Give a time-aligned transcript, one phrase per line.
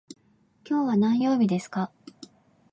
[0.67, 1.91] 今日は何曜日ですか。